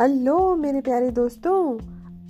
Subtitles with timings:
[0.00, 1.78] Hello मेरे प्यारे दोस्तों,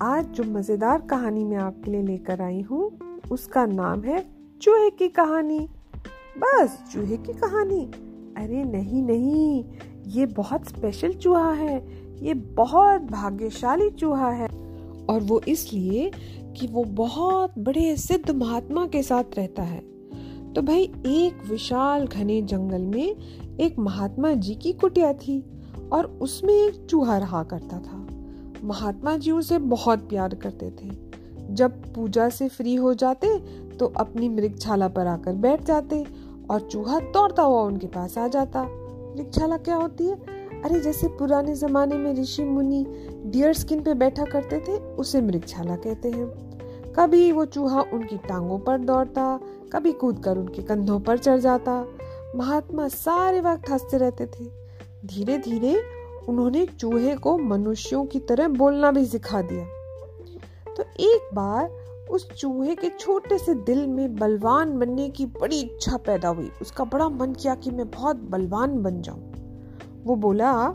[0.02, 2.98] आज जो मज़ेदार कहानी मैं आपके लिए लेकर आई हूँ,
[3.32, 4.26] उसका नाम है
[4.62, 5.68] चूहे की कहानी।
[6.38, 7.90] बस, चूहे की कहानी।
[8.36, 9.64] अरे नहीं नहीं,
[10.06, 11.86] ये बहुत स्पेशल चूहा है।
[12.24, 14.48] ये बहुत भाग्यशाली चूहा है।
[15.10, 16.10] और वो इसलिए
[16.56, 19.80] कि वो बहुत बड़े सिद्ध महात्मा के साथ रहता है।
[20.52, 23.16] तो भाई, एक विशाल घने जंगल में
[23.60, 25.59] एक महात्मा जी की कुटिया थी।
[25.92, 28.06] और उसमें एक चूहा रहा करता था।
[28.64, 31.10] महात्मा जी उसे बहुत प्यार करते थे।
[31.50, 33.38] जब पूजा से फ्री हो जाते
[33.70, 36.06] तो अपनी मृगछाला पर आकर बैठ जाते
[36.50, 38.64] और चूहा दौड़ता हुआ उनके पास आ जाता।
[39.16, 40.40] मृगछाला क्या होती है?
[40.62, 42.86] अरे, जैसे पुराने जमाने में ऋषि मुनि
[43.26, 46.50] डियर स्किन पे बैठा करते थे, उसे मृगछाला कहते हैं।
[46.96, 49.40] कभी वो चूहा उनकी टांगों पर दौड़ता,
[49.72, 51.84] कभी कूद कर उनके कंधों पर चढ़ जाता।
[52.36, 54.59] महात्मा सारे वक्त हँसते रहते थे।
[55.06, 55.82] धीरे धीरे
[56.28, 59.64] उन्होंने चूहे को मनुष्यों की तरह बोलना भी सिखा दिया।
[60.74, 61.68] तो एक बार
[62.10, 66.84] उस चूहे के छोटे से दिल में बलवान बनने की बड़ी इच्छा पैदा हुई। उसका
[66.84, 69.32] बड़ा मन किया कि मैं बहुत बलवान बन जाऊँ।
[70.04, 70.68] वो बोला,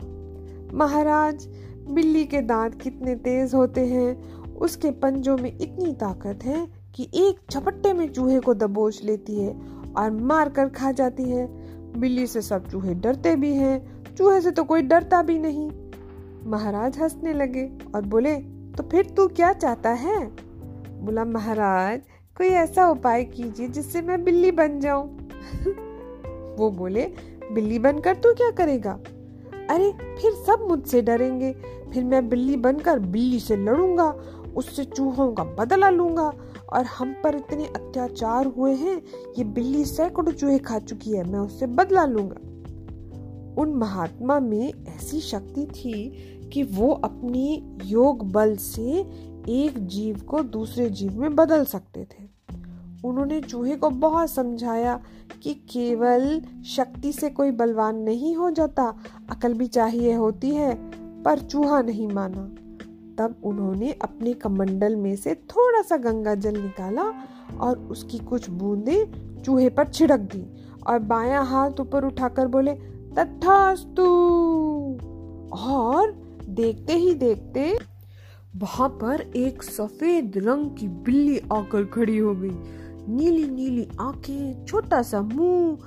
[0.73, 1.47] महाराज,
[1.89, 7.51] बिल्ली के दांत कितने तेज होते हैं। उसके पंजों में इतनी ताकत है कि एक
[7.51, 9.61] झपट्टे में चूहे को दबोच लेती है
[9.97, 11.65] और मार कर खा जाती है।
[11.99, 15.71] बिल्ली से सब चूहे डरते भी हैं चूहे से तो कोई डरता भी नहीं।
[16.45, 18.35] महाराज हंसने लगे और बोले
[18.77, 20.31] तो फिर तू क्या चाहता है?
[21.05, 22.01] बोला, महाराज,
[22.37, 25.07] कोई ऐसा उपाय कीजिए जिससे मैं बिल्ली बन जाऊँ।
[26.59, 27.13] वो बोले,
[27.51, 28.91] बिल्ली बनकर तू क्या करेगा?
[29.69, 31.55] अरे, फिर सब मुझसे डरेंगे।
[31.93, 34.15] फिर मैं बिल्ली बनकर बिल्ली से लड़ूँगा,
[34.55, 36.33] उससे चूहों का बदला लूँगा
[36.73, 39.01] और हम पर इतने अत्याचार हुए हैं,
[39.37, 42.54] ये बिल्ली सैकड़ों चूहे खा चुकी है, मैं उससे बदला लूँगा।
[43.57, 46.09] उन महात्मा में ऐसी शक्ति थी
[46.53, 48.99] कि वो अपनी योग बल से
[49.49, 52.23] एक जीव को दूसरे जीव में बदल सकते थे।
[53.05, 54.99] उन्होंने चूहे को बहुत समझाया
[55.43, 58.97] कि केवल शक्ति से कोई बलवान नहीं हो जाता,
[59.29, 60.75] अकल भी चाहिए होती है,
[61.23, 62.49] पर चूहा नहीं माना।
[63.17, 67.03] तब उन्होंने अपने कमंडल में से थोड़ा सा गंगा जल निकाला
[67.59, 70.45] और उसकी कुछ बूंदें चूहे पर छिड़क दी
[70.87, 74.05] और बाया हाथ ऊपर उठाकर बोले तथास्तु।
[75.57, 76.11] और
[76.49, 77.77] देखते ही देखते
[78.55, 82.51] वहाँ पर एक सफ़ेद रंग की बिल्ली आकर खड़ी हो गई।
[83.07, 85.77] नीली नीली आँखें, छोटा सा मुँह,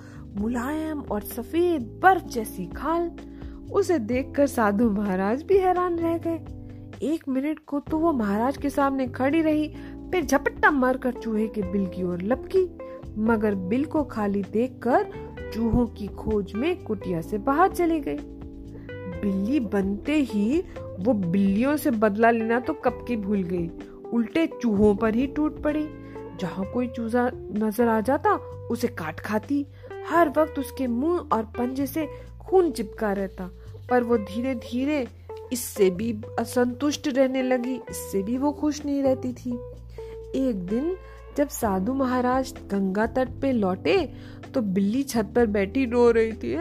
[0.40, 3.10] मुलायम और सफ़ेद बर्फ़ जैसी खाल,
[3.72, 6.40] उसे देखकर साधु महाराज भी हैरान रह गए।
[7.02, 9.68] एक मिनट को तो वो महाराज के सामने खड़ी रही,
[10.12, 12.64] फिर झपट्टा मारकर चूहे के बिल की ओर लपकी,
[13.18, 15.06] मगर बिल को खाली देखकर
[15.54, 18.18] चूहों की खोज में कुटिया से बाहर चली गई
[19.20, 20.62] बिल्ली बनते ही
[21.00, 23.68] वो बिल्लियों से बदला लेना तो कब की भूल गई।
[24.12, 25.86] उल्टे चूहों पर ही टूट पड़ी।
[26.40, 28.34] जहाँ कोई चूजा नज़र आ जाता,
[28.70, 29.64] उसे काट खाती।
[30.08, 32.06] हर वक्त उसके मुँह और पंजे से
[32.40, 33.50] खून चिपका रहता,
[33.90, 35.06] पर वो धीरे धीरे
[35.52, 39.52] इससे भी असंतुष्ट रहने लगी, इससे भी वो खुश नहीं रहती थी।
[40.38, 40.94] एक दिन
[41.38, 43.96] जब साधु महाराज गंगा तट पे लौटे
[44.54, 46.54] तो बिल्ली छत पर बैठी रो रही थी।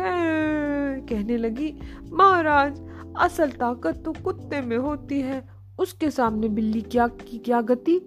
[1.08, 1.74] कहने लगी,
[2.14, 2.82] महाराज,
[3.20, 5.48] असल ताकत तो कुत्ते में होती है।
[5.80, 8.00] उसके सामने बिल्ली क्या की क्या गति?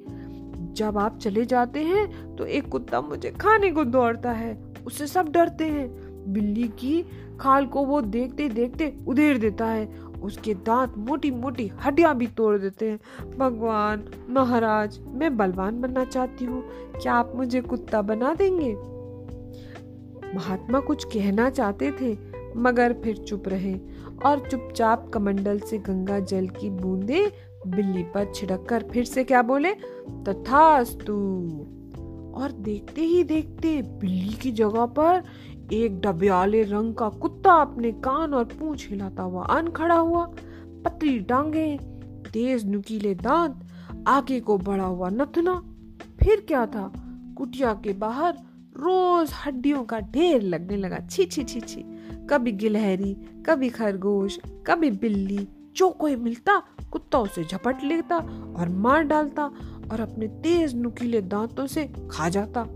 [0.73, 5.29] जब आप चले जाते हैं तो एक कुत्ता मुझे खाने को दौड़ता है। उससे सब
[5.29, 5.89] डरते हैं।
[6.33, 7.05] बिल्ली की
[7.41, 9.87] खाल को वो देखते देखते उधेर देता है
[10.23, 13.01] उसके दांत मोटी मोटी हड्डियाँ भी तोड़ देते हैं।
[13.39, 16.65] भगवान, महाराज, मैं बलवान बनना चाहती हूँ।
[17.03, 18.75] क्या आप मुझे कुत्ता बना देंगे?
[20.37, 22.19] महात्मा कुछ कहना चाहते थे,
[22.57, 23.75] मगर फिर चुप रहे
[24.25, 27.33] और चुपचाप कमंडल से गंगा जल की बूंदे
[27.67, 29.75] बिल्ली पर छिड़क कर फिर से क्या बोले?
[30.09, 31.13] तथास्तु।
[32.35, 35.23] और देखते ही देखते बिल्ली की जगह पर
[35.73, 40.25] एक डब्याले रंग का कुत्ता अपने कान और पूंछ हिलाता हुआ आन खड़ा हुआ।
[40.85, 41.79] पतली टांगे
[42.33, 43.61] तेज नुकीले दांत,
[44.09, 45.63] आगे को बढ़ा हुआ नथना।
[46.23, 46.93] फिर क्या था?
[47.37, 48.35] कुटिया के बाहर
[48.77, 51.85] रोज हड्डियों का ढेर लगने लगा। छी छी छी छी।
[52.31, 53.15] कभी गिलहरी,
[53.47, 56.63] कभी खरगोश, कभी बिल्ली, जो कोई मिलता,
[56.93, 58.17] कुत्ता उसे झपट लेता
[58.57, 59.45] और मार डालता
[59.93, 62.67] और अपने तेज नुकीले दांतों से खा जाता।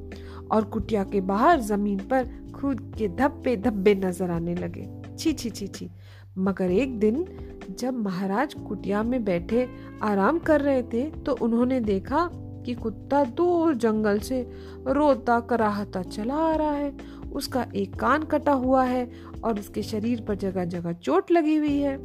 [0.51, 4.87] और कुटिया के बाहर ज़मीन पर खुद के धब्बे धब्बे नज़र आने लगे।
[5.19, 5.91] छी छी छी छी
[6.39, 7.25] मगर एक दिन
[7.71, 9.67] जब महाराज कुटिया में बैठे
[10.03, 12.29] आराम कर रहे थे तो उन्होंने देखा
[12.67, 14.41] कि कुत्ता दूर जंगल से
[14.89, 16.93] रोता कराहता चला आ रहा है।
[17.33, 19.09] उसका एक कान कटा हुआ है
[19.45, 21.97] और उसके शरीर पर जगह जगह चोट लगी हुई है।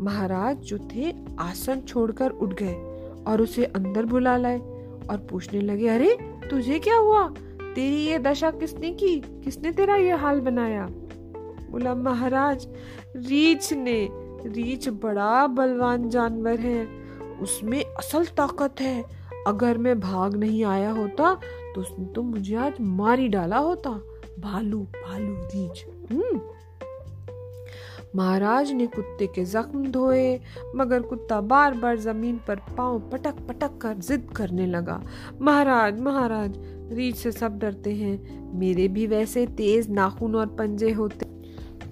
[0.00, 2.74] महाराज जो थे, आसन छोड़कर उठ गए
[3.26, 4.58] और उसे अंदर बुला लाए
[5.10, 6.16] और पूछने लगे, अरे,
[6.50, 7.28] तुझे क्या हुआ?
[7.74, 9.16] तेरी ये दशा किसने की?
[9.44, 10.86] किसने तेरा ये हाल बनाया?
[11.70, 12.66] बोला, महाराज,
[13.16, 14.08] रीछ ने,
[14.46, 16.86] रीछ बड़ा बलवान जानवर है।
[17.42, 19.04] उसमें असल ताकत है।
[19.46, 21.34] अगर मैं भाग नहीं आया होता
[21.74, 23.90] तो उसने तो मुझे आज मारी डाला होता।
[24.40, 26.40] भालू भालू, रीछ। हम्म।
[28.16, 30.40] महाराज ने कुत्ते के जख्म धोए,
[30.76, 35.02] मगर कुत्ता बार बार ज़मीन पर पाँव पटक पटक कर जिद करने लगा।
[35.40, 36.58] महाराज महाराज
[36.90, 41.26] रीछ से सब डरते हैं। मेरे भी वैसे तेज, नाखून और पंजे होते।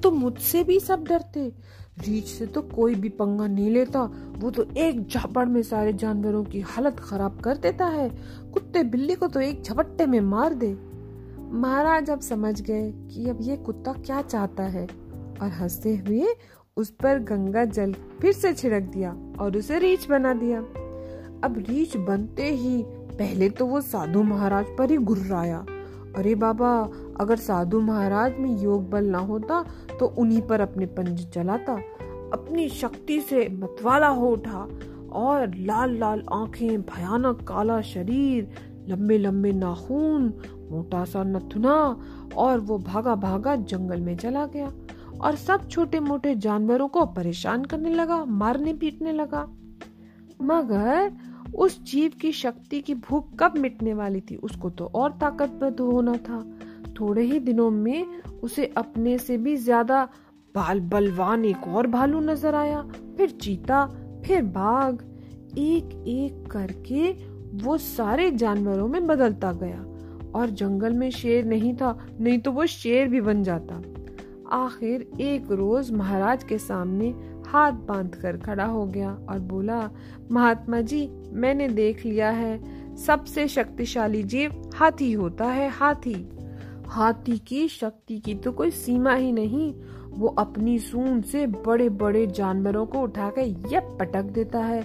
[0.03, 1.53] तो मुझसे भी सब डरते।
[1.99, 4.03] रीछ से तो कोई भी पंगा नहीं लेता।
[4.39, 8.11] वो तो एक झापड़ में सारे जानवरों की हालत खराब कर देता है।
[8.55, 10.79] कुत्ते बिल्ली को तो एक झपट्टे में मार दे।
[11.39, 14.89] महाराज अब समझ गए कि अब ये कुत्ता क्या चाहता है।
[15.43, 16.27] और हँसते हुए
[16.77, 20.61] उस पर गंगा जल फिर से छिड़क दिया और उसे रीछ बना दिया।
[21.45, 22.85] अब रीछ बनते ही
[23.19, 25.65] पहले तो वो साधु महाराज पर ही गुर्राया।
[26.17, 26.71] अरे बाबा,
[27.21, 29.65] अगर साधु महाराज में योग बल ना होता
[30.01, 31.73] तो उन्हीं पर अपने पंज चलाता
[32.33, 34.67] अपनी शक्ति से मतवाला हो उठा,
[35.13, 38.49] और लाल लाल आँखें, भयानक काला शरीर,
[38.89, 40.27] लंबे लंबे नाखून,
[40.71, 41.77] मोटा सा नथुना,
[42.37, 44.73] और वो भागा भागा जंगल में चला गया,
[45.21, 49.47] और सब छोटे मोटे जानवरों को परेशान करने लगा, मारने पीटने लगा।
[50.43, 51.13] मगर
[51.55, 54.37] उस जीव की शक्ति की भूख कब मिटने वाली थी?
[54.37, 56.41] उसको तो और ताकतवर होना था।
[57.01, 60.05] थोड़े ही दिनों में उसे अपने से भी ज़्यादा
[60.55, 62.83] बाल बलवान एक और भालू नज़र आया।
[63.17, 63.87] फिर चीता,
[64.27, 64.95] फिर बाघ।
[65.59, 67.13] एक एक करके
[67.65, 69.85] वो सारे जानवरों में बदलता गया।
[70.35, 73.83] और जंगल में शेर नहीं था, नहीं तो वो शेर भी बन जाता।
[74.53, 77.15] आखिर एक रोज महाराज के सामने
[77.47, 79.91] हाथ बाँध कर खड़ा हो गया और बोला,
[80.31, 82.59] महात्मा जी मैंने देख लिया है,
[82.97, 86.15] सबसे शक्तिशाली जीव हाथी होता है हाथी।
[86.89, 89.73] हाथी की शक्ति की तो कोई सीमा ही नहीं,
[90.11, 94.85] वो अपनी सूंड से बड़े बड़े जानवरों को उठाकर यह पटक देता है।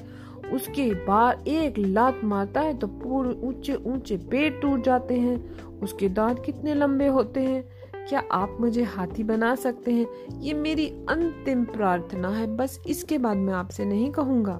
[0.53, 6.09] उसके बाद एक लात मारता है तो पूरे ऊँचे ऊँचे पेड़ टूट जाते हैं। उसके
[6.09, 7.63] दांत कितने लंबे होते हैं?
[8.09, 10.07] क्या आप मुझे हाथी बना सकते हैं?
[10.39, 14.59] ये मेरी अंतिम प्रार्थना है, बस इसके बाद मैं आपसे नहीं कहूँगा।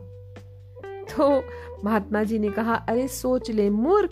[1.01, 1.44] तो
[1.86, 4.09] महात्मा जी ने कहा, अरे, सोच ले, मूर्ख!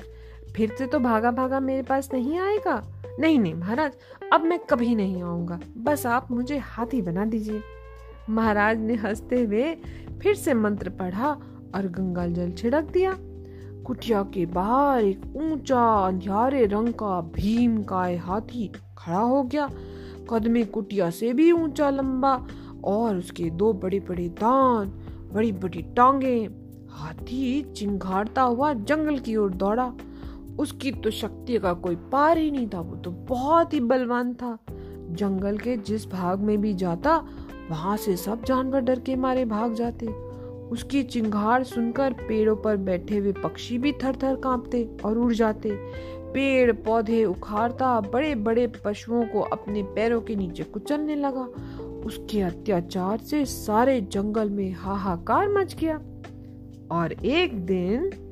[0.56, 3.92] फिर से तो भागा भागा मेरे पास नहीं आएगा। नहीं नहीं, महाराज,
[4.34, 7.62] अब मैं कभी नहीं आऊँगा। बस आप मुझे हाथी बना दीजिए।
[8.30, 9.76] महाराज ने हँसते हुए
[10.22, 11.32] फिर से मंत्र पढ़ा
[11.76, 13.18] और गंगा जल छिड़क दिया।
[13.86, 19.70] कुटिया के बाहर एक ऊँचा, अंधियारे रंग का, भीम काय हाथी खड़ा हो गया।
[20.34, 22.48] कदमे कुटिया से भी ऊँचा लंबा
[22.84, 26.50] और उसके दो बड़े बड़े दांत बड़ी बड़ी टांगे
[26.90, 29.94] हाथी चिंगाड़ता हुआ जंगल की ओर दौड़ा।
[30.60, 34.58] उसकी तो शक्ति का कोई पार ही नहीं था, वो तो बहुत ही बलवान था।
[35.12, 37.24] जंगल के जिस भाग में भी जाता,
[37.70, 40.08] वहाँ से सब जानवर डर के मारे भाग जाते।
[40.70, 45.72] उसकी चिंगार सुनकर पेड़ों पर बैठे हुए पक्षी भी थर थर कांपते और उड़ जाते।
[46.34, 51.48] पेड़ पौधे उखाड़ता बड़े बड़े पशुओं को अपने पैरों के नीचे कुचलने लगा।
[52.06, 56.00] उसके अत्याचार से सारे जंगल में हाहाकार मच गया।
[56.92, 58.26] और एक दिन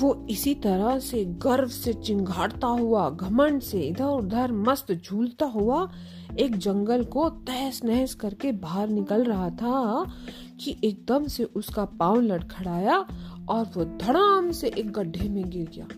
[0.00, 5.90] वो इसी तरह से गर्व से चिंगाड़ता हुआ, घमंड से इधर उधर मस्त झूलता हुआ
[6.38, 10.06] एक जंगल को तहस नहस करके बाहर निकल रहा था
[10.60, 12.98] कि एकदम से उसका पाँव लड़खड़ाया
[13.48, 15.88] और वो धड़ाम से एक गड्ढे में गिर गया।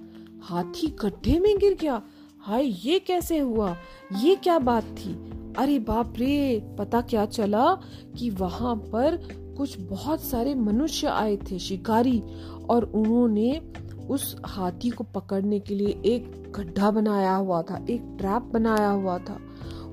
[0.43, 2.03] हाथी गड्ढे में गिर गया।
[2.41, 3.77] हाय, ये कैसे हुआ?
[4.19, 5.15] ये क्या बात थी?
[5.59, 7.75] अरे बाप रे, पता क्या चला
[8.19, 12.23] कि वहाँ पर कुछ बहुत सारे मनुष्य आए थे, शिकारी,
[12.71, 13.61] और उन्होंने
[14.11, 19.19] उस हाथी को पकड़ने के लिए एक गड्ढा बनाया हुआ था, एक ट्रैप बनाया हुआ
[19.19, 19.39] था।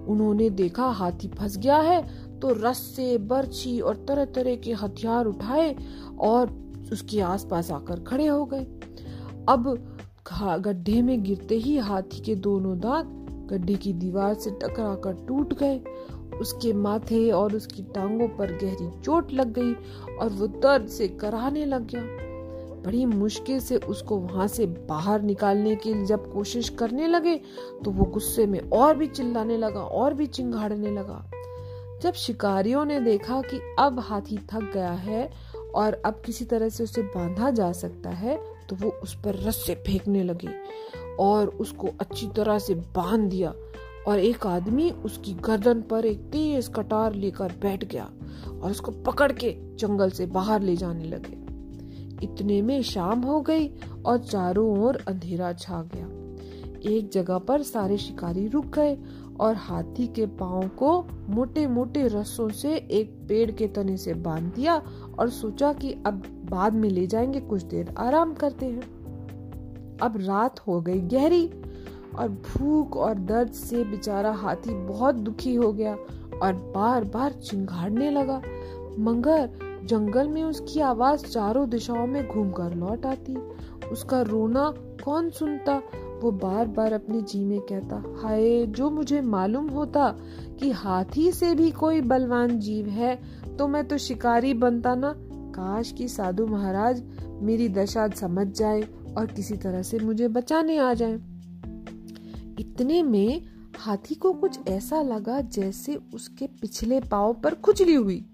[0.08, 2.02] उन्होंने देखा हाथी फंस गया है
[2.40, 5.76] तो रस्से बर्छी और तरह तरह के हथियार उठाए
[6.20, 6.52] और
[6.92, 8.66] उसके आसपास आकर खड़े हो गए।
[9.50, 9.74] अब
[10.62, 13.08] गड्ढे में गिरते ही हाथी के दोनों दांत
[13.52, 15.78] गड्ढे की दीवार से टकराकर टूट गए
[16.42, 19.74] उसके माथे और उसकी टांगों पर गहरी चोट लग गई
[20.16, 22.02] और वो दर्द से कराने लग गया।
[22.82, 27.36] बड़ी मुश्किल से उसको वहाँ से बाहर निकालने की जब कोशिश करने लगे
[27.86, 31.24] तो वो गुस्से में और भी चिल्लाने लगा, और भी चिंगाड़ने लगा।
[32.02, 35.30] जब शिकारियों ने देखा कि अब हाथी थक गया है
[35.76, 38.38] और अब किसी तरह से उसे बांधा जा सकता है
[38.70, 40.50] तो वो उस पर रस्से फेंकने लगे
[41.20, 43.54] और उसको अच्छी तरह से बाँध दिया।
[44.10, 48.12] और एक आदमी उसकी गर्दन पर एक तेज कटार लेकर बैठ गया
[48.62, 51.50] और उसको पकड़ के जंगल से बाहर ले जाने लगे।
[52.26, 53.68] इतने में शाम हो गई
[54.06, 56.06] और चारों ओर अंधेरा छा गया।
[56.96, 58.98] एक जगह पर सारे शिकारी रुक गए
[59.40, 64.54] और हाथी के पाँव को मोटे मोटे रस्सों से एक पेड़ के तने से बाँध
[64.56, 64.82] दिया
[65.20, 69.00] और सोचा कि अब बाद में ले जाएँगे, कुछ देर आराम करते हैं।
[70.02, 71.52] अब रात हो गई गहरी
[72.16, 75.94] और भूख और दर्द से बेचारा हाथी बहुत दुखी हो गया
[76.44, 78.42] और बार बार चिंगाड़ने लगा।
[79.00, 79.50] मगर
[79.86, 83.36] जंगल में उसकी आवाज़ चारों दिशाओं में घूमकर लौट आती।
[83.92, 84.74] उसका रोना
[85.04, 85.82] कौन सुनता?
[86.24, 90.10] वो बार बार अपने जी में कहता, हाय, जो मुझे मालूम होता
[90.60, 93.16] कि हाथी से भी कोई बलवान जीव है
[93.58, 95.14] तो मैं तो शिकारी बनता ना।
[95.52, 97.04] काश कि साधु महाराज
[97.42, 98.82] मेरी दशा समझ जाए
[99.18, 101.20] और किसी तरह से मुझे बचाने आ जाए।
[102.60, 103.42] इतने में
[103.78, 108.26] हाथी को कुछ ऐसा लगा जैसे उसके पिछले पाव पर खुजली हुई।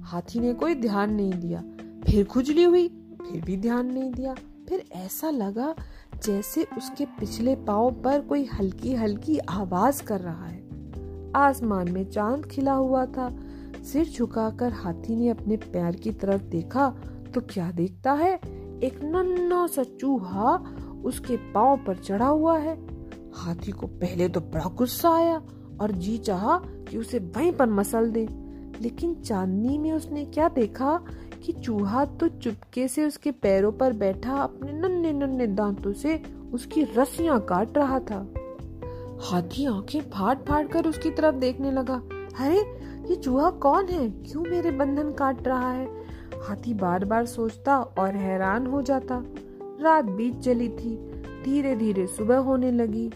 [0.00, 1.64] हाथी ने कोई ध्यान नहीं दिया।
[2.06, 2.88] फिर खुजली हुई,
[3.30, 4.34] फिर भी ध्यान नहीं दिया।
[4.68, 5.74] फिर ऐसा लगा
[6.24, 10.68] जैसे उसके पिछले पाव पर कोई हल्की हल्की आवाज़ कर रहा है।
[11.36, 13.36] आसमान में चाँद खिला हुआ था।
[13.82, 16.96] सिर झुकाकर हाथी ने अपने पैर की तरफ़ देखा
[17.34, 18.34] तो क्या देखता है?
[18.82, 22.93] एक नन्ना सा चूहा उसके पाँव पर चढ़ा हुआ है।
[23.34, 25.42] हाथी को पहले तो बड़ा गुस्सा आया
[25.80, 28.28] और जी चाहा कि उसे वहीं पर मसल दे।
[28.80, 31.04] लेकिन चांदनी में उसने क्या देखा
[31.44, 36.22] कि चूहा तो चुपके से उसके पैरों पर बैठा अपने नन्हे नन्हे दांतों से
[36.52, 38.34] उसकी रस्सियाँ काट रहा था।
[39.20, 42.02] हाथी आँखें फाड़ फाड़ कर उसकी तरफ़ देखने लगा।
[42.40, 42.58] अरे,
[43.10, 44.10] ये चूहा कौन है?
[44.10, 45.86] क्यों मेरे बंधन काट रहा है?
[46.48, 49.24] हाथी बार बार सोचता और हैरान हो जाता।
[49.80, 51.10] रात बीत चली थी।
[51.44, 53.10] धीरे धीरे सुबह होने लगी।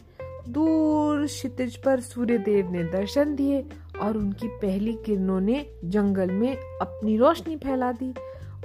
[0.48, 3.64] दूर क्षितिज पर सूर्य देव ने दर्शन दिए
[4.02, 8.12] और उनकी पहली किरणों ने जंगल में अपनी रोशनी फैला दी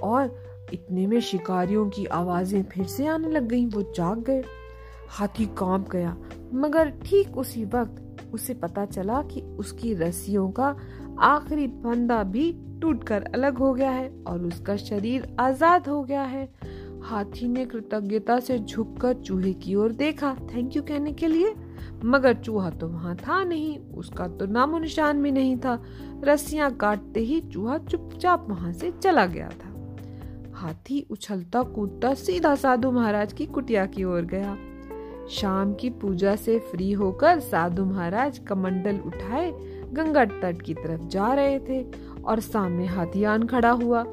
[0.03, 0.35] और
[0.73, 4.43] इतने में शिकारियों की आवाज़ें फिर से आने लग गईं, वो जाग गए।
[5.09, 6.15] हाथी काँप गया,
[6.53, 10.75] मगर ठीक उसी वक्त उसे पता चला कि उसकी रस्सियों का
[11.21, 16.47] आखिरी फंदा भी टूटकर अलग हो गया है और उसका शरीर आज़ाद हो गया है।
[17.03, 21.55] हाथी ने कृतज्ञता से झुककर चूहे की ओर देखा। थैंक यू कहने के लिए।
[22.05, 25.83] मगर चूहा तो वहाँ था नहीं, उसका तो नामो निशान भी नहीं था।
[26.23, 29.97] रस्सियाँ काटते ही चूहा चुपचाप वहाँ से चला गया था।
[30.53, 34.57] हाथी उछलता कूदता सीधा साधु महाराज की कुटिया की ओर गया।
[35.29, 39.51] शाम की पूजा से फ्री होकर साधु महाराज कमंडल उठाए,
[39.93, 41.85] गंगा तट की तरफ़ जा रहे थे
[42.25, 44.05] और सामने हाथियान खड़ा हुआ।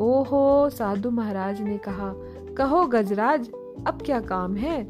[0.00, 2.12] ओहो साधु महाराज ने कहा
[2.56, 3.50] कहो गजराज
[3.86, 4.82] अब क्या काम है?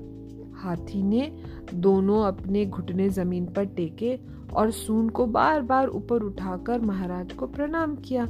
[0.55, 1.33] हाथी ने
[1.75, 4.19] दोनों अपने घुटने ज़मीन पर टेके
[4.55, 8.29] और सून को बार बार ऊपर उठाकर महाराज को प्रणाम किया।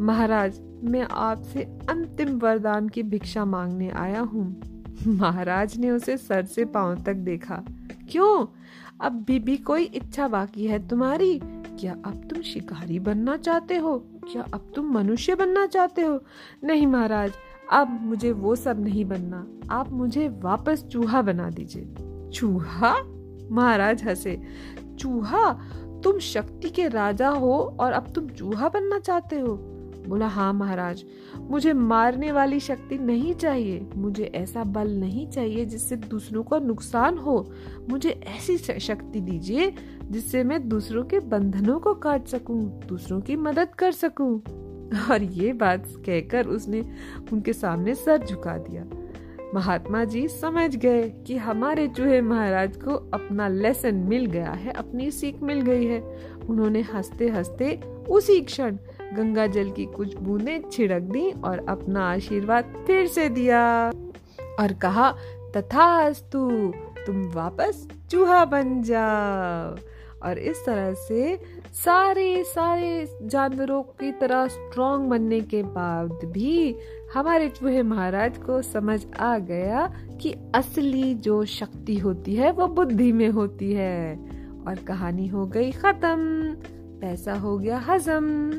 [0.00, 4.62] महाराज मैं आपसे अंतिम वरदान की भिक्षा मांगने आया हूँ।
[5.06, 7.64] महाराज ने उसे सर से पाँव तक देखा।
[8.10, 8.46] क्यों?
[9.00, 11.38] अब भी, भी कोई इच्छा बाकी है तुम्हारी।
[11.80, 14.06] क्या अब तुम शिकारी बनना चाहते हो?
[14.30, 16.20] क्या अब तुम मनुष्य बनना चाहते हो?
[16.64, 17.32] नहीं महाराज,
[17.72, 21.94] अब मुझे वो सब नहीं बनना। आप मुझे वापस चूहा बना दीजिए।
[22.30, 22.94] चूहा?
[23.50, 24.42] महाराज हंसे।
[24.98, 25.52] चूहा?
[26.04, 29.71] तुम शक्ति के राजा हो और अब तुम चूहा बनना चाहते हो।
[30.08, 31.04] बोला हाँ महाराज,
[31.50, 37.18] मुझे मारने वाली शक्ति नहीं चाहिए। मुझे ऐसा बल नहीं चाहिए जिससे दूसरों का नुकसान
[37.18, 37.50] हो।
[37.90, 39.72] मुझे ऐसी शक्ति दीजिए
[40.10, 44.42] जिससे मैं दूसरों के बंधनों को काट सकूँ, दूसरों की मदद कर सकूँ।
[45.10, 46.82] और ये बात कहकर उसने
[47.32, 48.84] उनके सामने सर झुका दिया।
[49.54, 55.10] महात्मा जी समझ गए कि हमारे चूहे महाराज को अपना लेसन मिल गया है, अपनी
[55.10, 56.00] सीख मिल गई है।
[56.48, 58.76] उन्होंने हँसते हँसते उसी क्षण
[59.16, 63.88] गंगा जल की कुछ बूंदें छिड़क दी और अपना आशीर्वाद फिर से दिया
[64.60, 65.14] और कहा,
[65.56, 66.72] तथास्तु,
[67.06, 69.76] तुम वापस चूहा बन जाओ।
[70.22, 71.42] और इस तरह से
[71.84, 76.76] सारे सारे जानवरों की तरह स्ट्रॉन्ग बनने के बाद भी
[77.14, 83.12] हमारे चूहे महाराज को समझ आ गया कि असली जो शक्ति होती है, वो बुद्धि
[83.12, 84.16] में होती है।
[84.68, 86.16] और कहानी हो गई खत्म,
[87.00, 88.52] पैसा हो गया हजम।